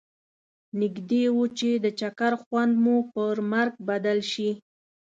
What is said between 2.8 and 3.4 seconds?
مو پر